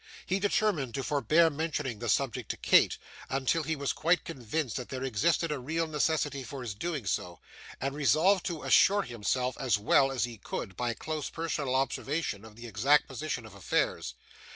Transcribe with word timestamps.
He 0.25 0.39
determined 0.39 0.95
to 0.95 1.03
forbear 1.03 1.51
mentioning 1.51 1.99
the 1.99 2.09
subject 2.09 2.49
to 2.49 2.57
Kate 2.57 2.97
until 3.29 3.61
he 3.61 3.75
was 3.75 3.93
quite 3.93 4.23
convinced 4.23 4.75
that 4.77 4.89
there 4.89 5.03
existed 5.03 5.51
a 5.51 5.59
real 5.59 5.85
necessity 5.85 6.43
for 6.43 6.63
his 6.63 6.73
doing 6.73 7.05
so; 7.05 7.39
and 7.79 7.93
resolved 7.93 8.43
to 8.47 8.63
assure 8.63 9.03
himself, 9.03 9.55
as 9.59 9.77
well 9.77 10.11
as 10.11 10.23
he 10.23 10.39
could 10.39 10.75
by 10.75 10.95
close 10.95 11.29
personal 11.29 11.75
observation, 11.75 12.43
of 12.43 12.55
the 12.55 12.65
exact 12.65 13.07
position 13.07 13.45
of 13.45 13.53
affairs. 13.53 14.15